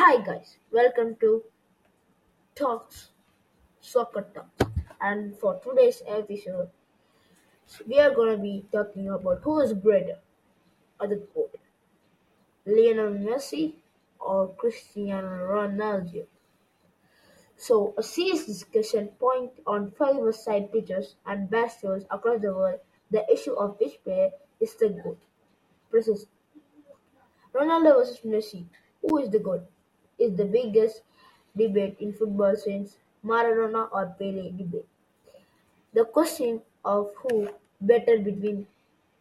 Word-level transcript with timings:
Hi 0.00 0.16
guys, 0.24 0.56
welcome 0.72 1.14
to 1.16 1.42
Talks 2.54 3.08
Soccer 3.80 4.24
Talks. 4.34 4.72
And 4.98 5.36
for 5.38 5.60
today's 5.60 6.02
episode, 6.08 6.70
we 7.86 8.00
are 8.00 8.14
gonna 8.14 8.38
be 8.38 8.64
talking 8.72 9.10
about 9.10 9.42
who 9.42 9.60
is 9.60 9.74
greater 9.74 10.18
at 11.02 11.10
the 11.10 11.18
court, 11.18 11.54
Lionel 12.64 13.12
Messi 13.12 13.74
or 14.18 14.48
Cristiano 14.54 15.28
Ronaldo. 15.52 16.24
So, 17.58 17.92
a 17.98 18.02
serious 18.02 18.46
discussion 18.46 19.08
point 19.20 19.52
on 19.66 19.90
famous 19.90 20.42
side 20.42 20.72
pitches 20.72 21.16
and 21.26 21.50
bastions 21.50 22.06
across 22.10 22.40
the 22.40 22.54
world. 22.54 22.80
The 23.10 23.30
issue 23.30 23.52
of 23.52 23.78
which 23.78 24.02
player 24.02 24.30
is 24.60 24.74
the 24.76 24.88
GOAT. 24.88 25.18
Precis- 25.90 26.24
Ronaldo 27.52 27.96
versus 27.96 28.20
Messi. 28.20 28.64
Who 29.02 29.18
is 29.18 29.28
the 29.28 29.40
GOAT? 29.40 29.66
Is 30.20 30.36
the 30.36 30.44
biggest 30.44 31.02
debate 31.56 31.96
in 31.98 32.12
football 32.12 32.54
since 32.54 32.98
Maradona 33.24 33.88
or 33.92 34.14
Pele 34.16 34.52
debate. 34.52 34.86
The 35.92 36.04
question 36.04 36.62
of 36.84 37.14
who 37.16 37.50
better 37.80 38.18
between 38.18 38.66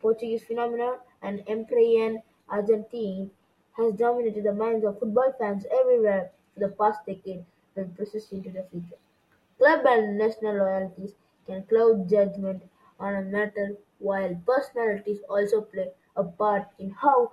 Portuguese 0.00 0.44
phenomenon 0.44 1.00
and 1.22 1.42
Empyrean 1.46 2.22
Argentine 2.48 3.30
has 3.72 3.94
dominated 3.94 4.44
the 4.44 4.54
minds 4.54 4.84
of 4.84 4.98
football 5.00 5.32
fans 5.38 5.66
everywhere 5.70 6.30
for 6.54 6.60
the 6.60 6.68
past 6.68 7.04
decade 7.04 7.44
and 7.76 7.96
persists 7.96 8.32
into 8.32 8.50
the 8.50 8.62
future. 8.70 8.98
Club 9.58 9.84
and 9.86 10.16
national 10.18 10.56
loyalties 10.56 11.14
can 11.46 11.64
cloud 11.64 12.08
judgment 12.08 12.62
on 12.98 13.14
a 13.14 13.22
matter 13.22 13.76
while 13.98 14.34
personalities 14.46 15.20
also 15.28 15.60
play 15.62 15.92
a 16.16 16.24
part 16.24 16.68
in 16.78 16.90
how 16.90 17.32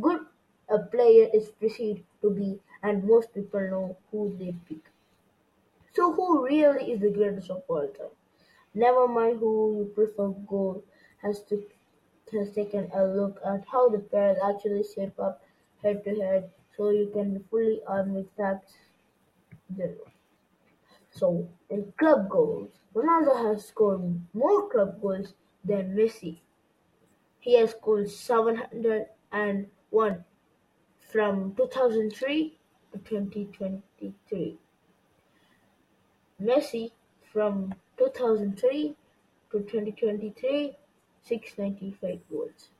good 0.00 0.26
a 0.68 0.78
player 0.78 1.28
is 1.32 1.50
perceived 1.50 2.02
to 2.22 2.30
be 2.30 2.60
and 2.82 3.04
most 3.04 3.34
people 3.34 3.60
know 3.60 3.96
who 4.10 4.36
they 4.38 4.54
pick. 4.68 4.90
So 5.94 6.12
who 6.12 6.44
really 6.44 6.92
is 6.92 7.00
the 7.00 7.10
greatest 7.10 7.50
of 7.50 7.62
all 7.68 7.88
time? 7.88 8.08
Never 8.74 9.06
mind 9.06 9.38
who 9.38 9.76
you 9.78 9.84
prefer 9.94 10.28
goal 10.28 10.82
has 11.22 11.42
to 11.44 11.64
has 12.32 12.50
taken 12.50 12.90
a 12.92 13.04
look 13.04 13.38
at 13.46 13.64
how 13.70 13.88
the 13.88 14.00
pairs 14.00 14.38
actually 14.42 14.82
shape 14.82 15.20
up 15.20 15.42
head 15.82 16.02
to 16.04 16.14
head 16.20 16.50
so 16.76 16.90
you 16.90 17.08
can 17.12 17.34
be 17.34 17.44
fully 17.48 17.80
armed 17.86 18.14
with 18.14 18.26
facts. 18.36 18.74
So 21.12 21.48
in 21.70 21.92
club 21.96 22.28
goals, 22.28 22.70
Ronaldo 22.92 23.36
has 23.44 23.66
scored 23.66 24.20
more 24.32 24.68
club 24.68 25.00
goals 25.00 25.34
than 25.64 25.94
Messi. 25.94 26.40
He 27.38 27.54
has 27.58 27.70
scored 27.70 28.10
seven 28.10 28.56
hundred 28.56 29.06
and 29.30 29.68
one 29.90 30.24
from 31.14 31.54
two 31.56 31.68
thousand 31.68 32.10
three 32.10 32.58
to 32.92 32.98
twenty 33.08 33.44
twenty 33.56 34.12
three. 34.28 34.58
Messi 36.42 36.90
from 37.32 37.72
two 37.96 38.08
thousand 38.16 38.58
three 38.58 38.96
to 39.52 39.60
twenty 39.60 39.92
twenty 39.92 40.30
three, 40.30 40.76
six 41.22 41.56
ninety 41.56 41.92
five 42.00 42.18
goals. 42.28 42.70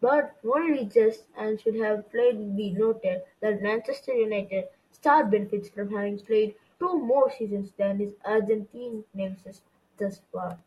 But 0.00 0.36
only 0.44 0.84
just 0.84 1.24
and 1.36 1.60
should 1.60 1.74
have 1.80 2.08
played 2.12 2.56
be 2.56 2.70
noted 2.70 3.22
that 3.40 3.60
Manchester 3.60 4.12
United 4.12 4.66
star 4.92 5.24
benefits 5.24 5.68
from 5.68 5.90
having 5.90 6.20
played 6.20 6.54
two 6.78 6.96
more 7.00 7.28
seasons 7.36 7.72
than 7.76 7.98
his 7.98 8.12
Argentine 8.24 9.02
nemesis 9.14 9.62
thus 9.98 10.20
far. 10.32 10.58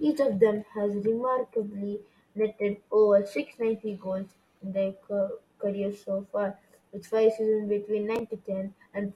Each 0.00 0.18
of 0.18 0.40
them 0.40 0.64
has 0.74 1.06
remarkably 1.06 2.00
netted 2.34 2.78
over 2.90 3.24
six 3.24 3.60
ninety 3.60 3.94
goals 3.94 4.34
in 4.60 4.72
their 4.72 4.94
co- 5.06 5.38
careers 5.58 6.04
so 6.04 6.26
far, 6.32 6.58
with 6.92 7.06
five 7.06 7.32
seasons 7.32 7.68
between 7.68 8.06
9 8.06 8.26
to 8.28 8.36
10 8.36 8.74
and 8.94 9.12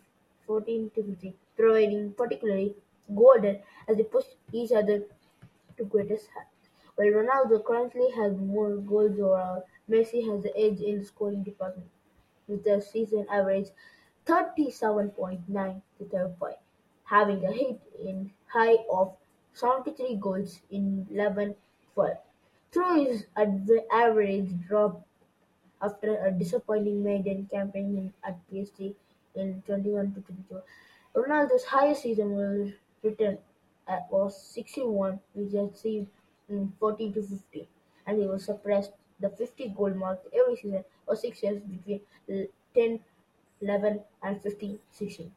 14 0.47 0.91
to 0.95 1.03
15, 1.03 1.35
providing 1.57 2.13
particularly 2.13 2.75
golden 3.15 3.61
as 3.89 3.97
they 3.97 4.03
push 4.05 4.27
each 4.53 4.73
other 4.73 5.03
to 5.77 5.85
greatest 5.85 6.29
heights. 6.35 6.69
While 6.97 7.09
Ronaldo 7.09 7.65
currently 7.65 8.11
has 8.13 8.37
more 8.37 8.77
goals 8.77 9.19
overall, 9.19 9.65
Messi 9.89 10.27
has 10.31 10.43
the 10.43 10.57
edge 10.57 10.81
in 10.81 10.99
the 11.01 11.05
scoring 11.05 11.43
department, 11.43 11.91
with 12.47 12.67
a 12.67 12.81
season 12.81 13.27
average 13.31 13.69
thirty-seven 14.27 15.11
point 15.11 15.49
nine 15.49 15.83
to 15.99 16.05
thirty-five, 16.05 16.57
having 17.05 17.45
a 17.45 17.53
hit 17.53 17.81
in 18.03 18.33
high 18.47 18.77
of 18.91 19.17
seventy-three 19.53 20.17
goals 20.17 20.61
in 20.71 21.07
11-12. 21.13 22.19
Through 22.73 23.05
his 23.05 23.27
average 23.93 24.51
drop 24.67 25.07
after 25.83 26.25
a 26.25 26.31
disappointing 26.31 27.03
maiden 27.05 27.47
campaign 27.51 28.13
at 28.25 28.39
PSG 28.49 28.95
in 29.35 29.63
21-22, 29.67 30.63
Ronaldo's 31.15 31.65
highest 31.65 32.03
season 32.03 32.75
at 33.89 34.11
was 34.11 34.41
61, 34.41 35.21
which 35.35 35.55
achieved 35.55 36.09
in 36.49 36.73
14 36.81 37.13
to 37.15 37.23
15, 37.23 37.67
and 38.07 38.19
he 38.19 38.27
was 38.27 38.45
suppressed 38.45 38.93
the 39.21 39.29
50 39.31 39.69
goal 39.71 39.91
mark 39.95 40.21
every 40.33 40.57
season 40.57 40.85
for 41.07 41.17
six 41.17 41.43
years 41.43 41.61
between 41.63 42.01
10, 42.75 43.01
11, 43.61 44.03
and 44.23 44.43
15 44.43 44.79
season. 44.91 45.35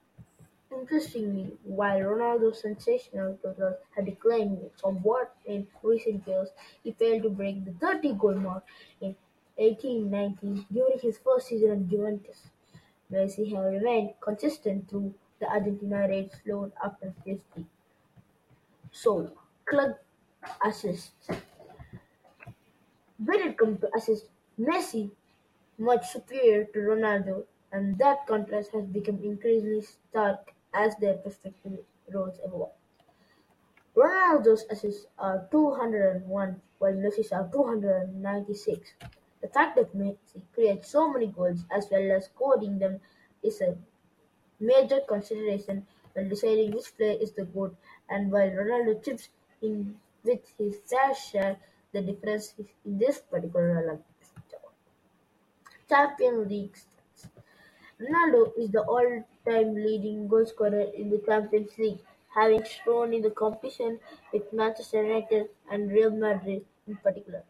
Interestingly, 0.71 1.57
while 1.63 1.99
Ronaldo's 1.99 2.61
sensational 2.61 3.37
totals 3.41 3.77
had 3.95 4.05
declined 4.05 4.69
somewhat 4.75 5.35
in 5.45 5.67
recent 5.81 6.27
years, 6.27 6.49
he 6.83 6.91
failed 6.91 7.23
to 7.23 7.29
break 7.31 7.65
the 7.65 7.73
30 7.73 8.13
goal 8.13 8.35
mark 8.35 8.63
in 9.01 9.15
18-19 9.57 10.65
during 10.71 10.99
his 10.99 11.17
first 11.17 11.47
season 11.47 11.71
at 11.71 11.87
Juventus. 11.87 12.49
Messi 13.11 13.51
have 13.53 13.65
remained 13.65 14.13
consistent 14.21 14.89
through 14.89 15.13
the 15.39 15.47
Argentina 15.47 16.07
raid 16.07 16.31
slowed 16.31 16.73
after 16.83 17.13
PSG. 17.25 17.65
So, 18.91 19.37
club 19.65 19.99
assists. 20.65 21.29
When 23.17 23.41
it 23.41 23.57
comes 23.57 23.81
to 23.81 23.93
assists, 23.93 24.29
Messi 24.57 25.11
much 25.77 26.07
superior 26.09 26.65
to 26.65 26.79
Ronaldo, 26.79 27.45
and 27.71 27.97
that 27.99 28.27
contrast 28.27 28.71
has 28.73 28.85
become 28.85 29.23
increasingly 29.23 29.81
stark 29.81 30.53
as 30.73 30.95
their 30.97 31.19
respective 31.25 31.85
roles 32.13 32.39
evolve. 32.43 32.73
Ronaldo's 33.95 34.63
assists 34.69 35.07
are 35.17 35.47
two 35.49 35.71
hundred 35.73 36.15
and 36.17 36.27
one, 36.27 36.61
while 36.77 36.93
Messi's 36.93 37.31
are 37.31 37.49
two 37.51 37.63
hundred 37.63 38.03
and 38.03 38.21
ninety-six. 38.21 38.93
The 39.45 39.51
fact 39.51 39.75
that 39.75 39.95
Messi 39.95 40.41
creates 40.55 40.89
so 40.89 41.07
many 41.07 41.27
goals 41.27 41.65
as 41.69 41.87
well 41.91 42.11
as 42.13 42.25
scoring 42.25 42.79
them 42.79 42.99
is 43.43 43.61
a 43.61 43.77
major 44.59 45.01
consideration 45.07 45.85
when 46.13 46.29
deciding 46.29 46.71
which 46.71 46.97
player 46.97 47.19
is 47.21 47.31
the 47.33 47.45
GOAT, 47.45 47.75
and 48.09 48.31
while 48.31 48.49
Ronaldo 48.49 49.05
chips 49.05 49.29
in 49.61 49.99
with 50.23 50.39
his 50.57 50.77
fair 50.87 51.13
share, 51.13 51.57
the 51.91 52.01
difference 52.01 52.55
is 52.57 52.65
in 52.85 52.97
this 52.97 53.19
particular. 53.19 53.99
Champions 55.87 56.49
League 56.49 56.73
stats. 56.73 57.29
Ronaldo 58.01 58.51
is 58.57 58.71
the 58.71 58.81
all-time 58.81 59.75
leading 59.75 60.27
goalscorer 60.27 60.91
in 60.95 61.11
the 61.11 61.19
Champions 61.19 61.77
League, 61.77 61.99
having 62.33 62.63
shown 62.63 63.13
in 63.13 63.21
the 63.21 63.29
competition 63.29 63.99
with 64.33 64.51
Manchester 64.51 65.03
United 65.03 65.49
and 65.69 65.91
Real 65.91 66.09
Madrid 66.09 66.65
in 66.87 66.95
particular. 66.95 67.43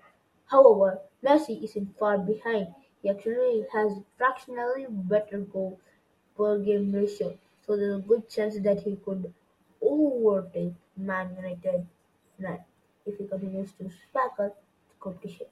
However, 0.47 0.99
Messi 1.25 1.63
isn't 1.63 1.97
far 1.97 2.19
behind; 2.19 2.67
he 3.01 3.09
actually 3.09 3.65
has 3.73 3.91
fractionally 4.15 4.85
better 4.87 5.39
goal 5.39 5.79
per 6.37 6.59
game 6.59 6.91
ratio, 6.91 7.35
so 7.65 7.75
there's 7.75 7.95
a 7.95 8.07
good 8.07 8.29
chance 8.29 8.59
that 8.59 8.81
he 8.81 8.95
could 8.97 9.33
overtake 9.81 10.75
Man 10.95 11.35
United 11.35 11.87
if 13.07 13.17
he 13.17 13.25
continues 13.25 13.71
to 13.71 13.85
spackle 13.85 14.53
the 14.89 14.95
competition. 14.99 15.47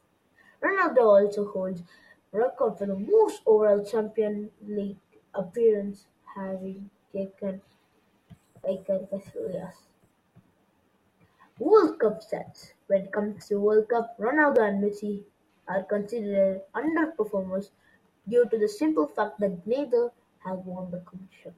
Ronaldo 0.61 1.01
also 1.01 1.51
holds 1.51 1.81
record 2.31 2.77
for 2.77 2.85
the 2.85 2.95
most 2.95 3.41
overall 3.47 3.83
Champions 3.83 4.51
League 4.67 4.97
appearance, 5.33 6.05
having 6.35 6.91
taken 7.11 7.61
Iker 8.63 9.09
Casillas. 9.09 9.73
World 11.57 11.99
Cup 11.99 12.21
stats: 12.21 12.73
When 12.85 13.05
it 13.05 13.11
comes 13.11 13.47
to 13.47 13.59
World 13.59 13.89
Cup, 13.89 14.15
Ronaldo 14.19 14.59
and 14.67 14.83
Messi 14.83 15.23
are 15.67 15.83
considered 15.83 16.61
underperformers 16.75 17.69
due 18.27 18.45
to 18.49 18.57
the 18.57 18.67
simple 18.67 19.07
fact 19.07 19.39
that 19.39 19.65
neither 19.67 20.11
have 20.45 20.59
won 20.65 20.91
the 20.91 20.99
competition. 20.99 21.53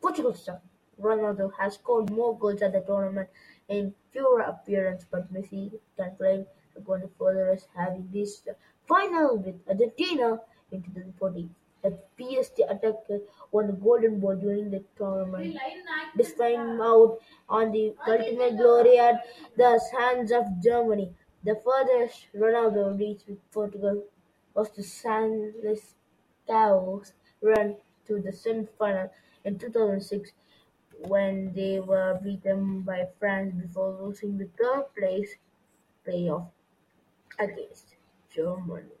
Portugal 0.00 0.34
star 0.34 0.60
Ronaldo 1.00 1.50
has 1.58 1.74
scored 1.74 2.10
more 2.10 2.38
goals 2.38 2.62
at 2.62 2.72
the 2.72 2.80
tournament 2.80 3.28
in 3.68 3.94
fewer 4.12 4.40
appearances, 4.40 5.06
but 5.10 5.32
Messi 5.32 5.72
can 5.96 6.14
claim 6.16 6.46
to 6.74 6.80
go 6.80 6.98
the 6.98 7.08
furthest, 7.18 7.68
having 7.74 8.08
reached 8.12 8.44
the 8.44 8.54
final 8.86 9.38
with 9.38 9.56
Argentina 9.68 10.38
in 10.72 10.82
2014. 10.82 11.54
The 11.82 11.98
PSG 12.18 12.70
attacker 12.70 13.20
won 13.50 13.68
the 13.68 13.72
Golden 13.72 14.20
Ball 14.20 14.36
during 14.36 14.70
the 14.70 14.84
tournament, 14.98 15.56
displaying 16.16 16.78
out 16.82 17.18
on 17.48 17.72
the 17.72 17.94
ultimate 18.06 18.58
glory 18.58 18.98
at 18.98 19.24
the 19.56 19.80
hands 19.98 20.30
of 20.30 20.44
Germany. 20.62 21.14
The 21.42 21.54
furthest 21.64 22.28
Ronaldo 22.34 22.98
reached 22.98 23.26
with 23.28 23.50
Portugal 23.50 24.04
was 24.54 24.70
the 24.70 24.82
San 24.82 25.54
Caos 26.46 27.12
run 27.40 27.76
to 28.06 28.20
the 28.20 28.32
semi-final 28.32 29.10
in 29.44 29.58
two 29.58 29.70
thousand 29.70 30.02
six 30.02 30.32
when 31.08 31.52
they 31.54 31.80
were 31.80 32.20
beaten 32.22 32.82
by 32.82 33.08
France 33.18 33.54
before 33.54 33.92
losing 34.02 34.36
the 34.36 34.48
third-place 34.58 35.36
playoff 36.06 36.50
against 37.38 37.96
Germany. 38.28 38.98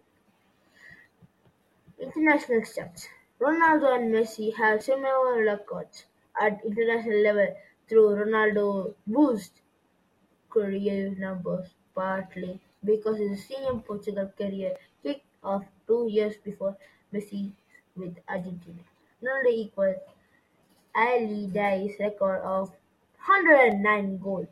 International 1.98 2.62
stats: 2.62 3.04
Ronaldo 3.38 3.94
and 3.96 4.14
Messi 4.14 4.54
have 4.56 4.82
similar 4.82 5.44
records 5.44 6.06
at 6.40 6.64
international 6.64 7.22
level 7.22 7.54
though 7.90 8.14
Ronaldo 8.16 8.94
boosted 9.06 9.60
career 10.48 11.14
numbers, 11.18 11.74
partly 11.94 12.60
because 12.84 13.18
his 13.18 13.44
senior 13.44 13.74
Portugal 13.74 14.32
career 14.36 14.76
kicked 15.02 15.26
off 15.42 15.64
two 15.86 16.08
years 16.10 16.34
before 16.44 16.76
Messi's 17.12 17.52
with 17.96 18.16
Argentina. 18.28 18.82
Ronaldo 19.22 19.52
equalled 19.52 19.96
Ali 20.94 21.50
Daei's 21.52 21.98
record 22.00 22.40
of 22.42 22.68
one 22.68 22.76
hundred 23.18 23.58
and 23.68 23.82
nine 23.82 24.18
goals 24.18 24.48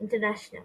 international 0.00 0.64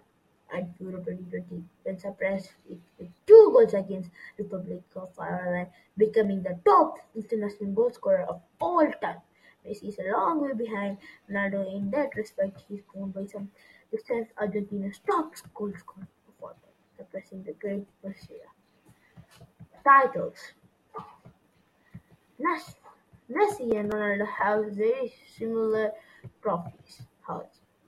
at 0.52 0.68
Euro 0.80 1.00
twenty-twenty, 1.00 1.62
when 1.84 1.98
surpassed 1.98 2.50
it 2.68 2.78
with 2.98 3.08
two 3.26 3.50
goals 3.52 3.72
against 3.74 4.10
Republic 4.36 4.82
of 4.96 5.10
Ireland, 5.18 5.68
becoming 5.96 6.42
the 6.42 6.58
top 6.64 6.98
international 7.14 7.72
goalscorer 7.72 8.26
of 8.26 8.40
all 8.60 8.90
time. 9.00 9.20
Messi 9.64 9.88
is 9.88 9.98
a 9.98 10.10
long 10.10 10.40
way 10.40 10.54
behind 10.54 10.96
Ronaldo 11.30 11.72
in 11.76 11.90
that 11.90 12.16
respect. 12.16 12.62
He 12.66 12.76
is 12.76 12.80
known 12.94 13.10
by 13.10 13.26
some 13.26 13.50
distance 13.90 14.28
Argentina's 14.38 15.00
top 15.06 15.34
goalscorer 15.54 16.08
of 16.28 16.34
all 16.42 16.48
time, 16.50 16.78
surpassing 16.96 17.42
the 17.44 17.52
great 17.52 17.86
Maradona. 18.04 18.50
Titles 19.84 20.52
Messi 23.30 23.78
and 23.78 23.92
Ronaldo 23.92 24.26
have 24.26 24.72
very 24.72 25.12
similar 25.36 25.92
trophies, 26.42 27.02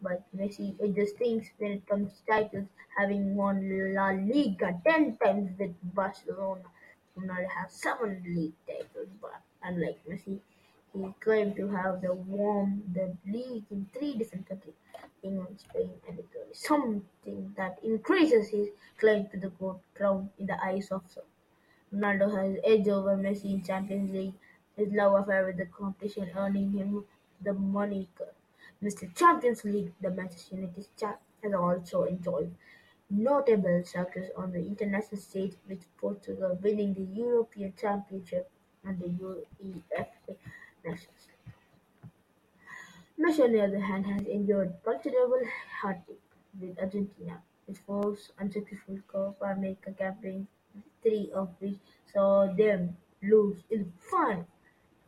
but 0.00 0.22
Messi 0.36 0.78
things 1.12 1.50
when 1.58 1.72
it 1.72 1.86
comes 1.86 2.12
to 2.12 2.32
titles, 2.32 2.68
having 2.96 3.34
won 3.34 3.94
La 3.94 4.10
Liga 4.10 4.80
ten 4.86 5.16
times 5.16 5.50
with 5.58 5.74
Barcelona. 5.94 6.62
Ronaldo 7.18 7.48
has 7.48 7.72
seven 7.72 8.22
league 8.24 8.54
titles, 8.66 9.08
but 9.20 9.42
unlike 9.62 9.98
Messi, 10.08 10.38
he 10.92 11.12
claimed 11.20 11.56
to 11.56 11.68
have 11.68 12.00
the 12.02 12.14
won 12.14 12.82
the 12.92 13.16
league 13.26 13.64
in 13.70 13.88
three 13.92 14.14
different 14.16 14.46
countries, 14.46 14.74
England, 15.22 15.60
Spain, 15.60 16.00
and 16.08 16.18
Italy, 16.18 16.52
something 16.52 17.54
that 17.56 17.82
increases 17.82 18.48
his 18.50 18.68
claim 18.98 19.28
to 19.28 19.38
the 19.38 19.50
gold 19.50 19.80
crown 19.94 20.30
in 20.38 20.46
the 20.46 20.64
eyes 20.64 20.90
of 20.92 21.02
some. 21.10 21.24
Ronaldo 21.94 22.26
has 22.36 22.58
edged 22.64 22.88
over 22.88 23.16
Messi 23.16 23.54
in 23.54 23.62
Champions 23.62 24.10
League, 24.10 24.34
his 24.74 24.92
love 24.92 25.14
affair 25.22 25.46
with 25.46 25.58
the 25.58 25.66
competition 25.66 26.28
earning 26.36 26.72
him 26.72 27.06
the 27.40 27.52
moniker 27.52 28.34
"Mr. 28.82 29.06
Champions 29.14 29.62
League". 29.64 29.92
The 30.00 30.10
Manchester 30.10 30.56
United 30.56 30.82
star 30.82 31.20
has 31.40 31.54
also 31.54 32.02
enjoyed 32.02 32.52
notable 33.10 33.84
success 33.84 34.30
on 34.36 34.50
the 34.50 34.58
international 34.66 35.20
stage, 35.20 35.54
with 35.68 35.84
Portugal 35.98 36.58
winning 36.60 36.94
the 36.94 37.02
European 37.02 37.74
Championship 37.76 38.50
and 38.82 38.98
the 38.98 39.08
UEFA. 39.08 40.36
Messi, 43.18 43.44
on 43.44 43.52
the 43.52 43.60
other 43.60 43.80
hand, 43.80 44.06
has 44.06 44.26
endured 44.26 44.74
considerable 44.84 45.42
hardship 45.80 46.20
with 46.60 46.78
Argentina, 46.78 47.40
his 47.68 47.78
four 47.86 48.16
unsuccessful 48.40 48.98
Copa 49.06 49.44
America 49.44 49.92
campaigns, 49.96 50.48
three 51.02 51.30
of 51.34 51.48
which 51.60 51.78
saw 52.12 52.52
them 52.52 52.96
lose 53.22 53.62
in 53.70 53.84
the 53.84 53.92
final. 54.10 54.46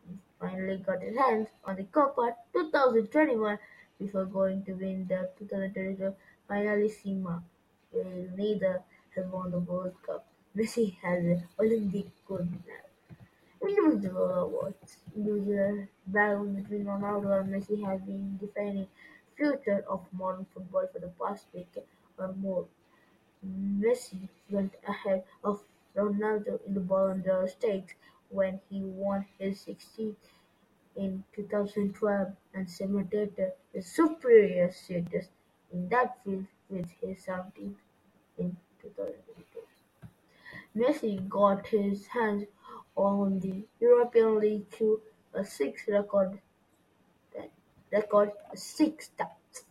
He 0.09 0.15
finally 0.41 0.77
got 0.77 1.03
his 1.03 1.17
hands 1.17 1.49
on 1.65 1.77
the 1.77 1.85
Copa 1.85 2.37
two 2.53 2.71
thousand 2.71 3.09
twenty-one 3.09 3.59
before 3.99 4.27
going 4.27 4.63
to 4.65 4.73
win 4.75 5.07
the 5.09 5.31
two 5.39 5.47
thousand 5.47 5.73
twenty-two 5.75 6.15
Finalissima, 6.49 7.43
while 7.91 8.29
neither 8.37 8.83
have 9.17 9.31
won 9.31 9.51
the 9.51 9.59
World 9.59 9.95
Cup. 10.07 10.27
Messi 10.57 10.97
has 11.03 11.25
an 11.25 11.43
Olympic 11.59 12.07
gold 12.29 12.49
medal. 12.51 12.84
Individual 13.67 14.31
awards: 14.31 14.99
Individual 15.17 15.87
battle 16.07 16.45
between 16.45 16.85
Ronaldo 16.85 17.41
and 17.41 17.51
Messi 17.53 17.83
has 17.85 18.01
been 18.03 18.37
defining 18.39 18.89
future 19.37 19.85
of 19.89 20.07
modern 20.13 20.47
football 20.53 20.87
for 20.93 20.99
the 20.99 21.09
past 21.21 21.51
decade 21.53 21.85
or 22.19 22.33
more. 22.35 22.67
Messi 23.45 24.29
went 24.51 24.75
ahead 24.87 25.25
of 25.43 25.63
Ronaldo 25.97 26.61
in 26.67 26.75
the 26.75 26.81
Ballon 26.81 27.23
d'Or 27.23 27.49
stakes 27.49 27.95
when 28.29 28.61
he 28.69 28.83
won 28.83 29.25
his 29.39 29.61
sixteenth 29.61 30.19
in 30.97 31.25
two 31.35 31.47
thousand 31.51 31.95
twelve 31.95 32.33
and 32.53 32.71
cemented 32.71 33.53
his 33.73 33.87
superior 33.87 34.71
status 34.73 35.29
in 35.73 35.89
that 35.89 36.23
field 36.23 36.47
with 36.69 36.91
his 37.01 37.25
seventeenth 37.25 37.79
in 38.39 38.57
two 38.81 38.91
thousand 38.97 39.23
twenty-two. 39.25 39.67
Messi 40.77 41.29
got 41.29 41.67
his 41.69 42.07
hands 42.09 42.45
on 42.97 43.41
the 43.41 43.65
European 43.81 44.39
League 44.39 44.69
through 44.71 45.01
a 45.35 45.45
six 45.45 45.83
record 45.89 46.39
record 47.93 48.33
six 48.55 49.11
times, 49.19 49.65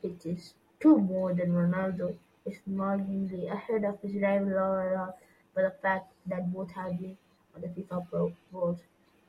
which 0.00 0.26
is 0.26 0.54
two 0.80 0.98
more 0.98 1.32
than 1.34 1.52
Ronaldo, 1.52 2.14
is 2.44 2.58
marginally 2.70 3.50
ahead 3.52 3.84
of 3.84 4.00
his 4.00 4.20
rival 4.20 4.48
Ronaldo 4.48 5.14
by 5.54 5.62
the 5.62 5.74
fact 5.82 6.12
that 6.26 6.52
both 6.52 6.70
have 6.72 6.98
been 6.98 7.16
on 7.54 7.62
the 7.62 7.68
FIFA 7.68 8.08
Pro 8.08 8.32
Bowls 8.52 8.78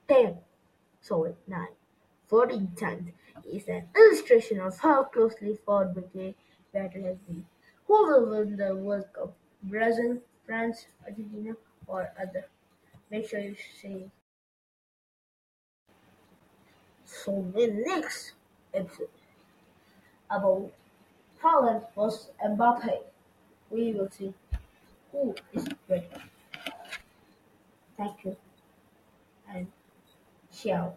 ten, 0.08 0.38
sorry 1.02 1.34
nine, 1.48 1.76
fourteen 2.28 2.72
times 2.76 3.12
is 3.52 3.68
an 3.68 3.84
illustration 3.96 4.60
of 4.60 4.78
how 4.80 5.04
closely 5.04 5.58
fought 5.66 5.96
the 5.96 6.36
battle 6.74 7.04
has 7.04 7.18
been. 7.28 7.46
Who 7.88 8.06
will 8.06 8.30
win 8.30 8.58
the 8.58 8.76
World 8.76 9.06
Cup? 9.14 9.34
Brazil, 9.64 10.20
France, 10.46 10.86
Argentina, 11.06 11.56
or 11.88 12.12
other? 12.22 12.48
Make 13.10 13.28
sure 13.28 13.40
you 13.40 13.56
say 13.82 14.06
so 17.06 17.52
the 17.56 17.68
next 17.68 18.34
episode 18.74 19.10
about 20.30 20.72
Haaland 21.42 21.84
vs 21.96 22.30
Mbappe. 22.46 23.00
We 23.72 23.94
will 23.94 24.10
see 24.12 24.34
who 25.12 25.36
is 25.54 25.68
better. 25.88 26.22
Thank 27.98 28.26
you 28.26 28.38
and 29.54 29.68
ciao. 30.52 30.96